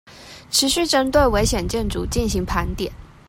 [0.49, 2.91] 持續針對危險建築進行盤點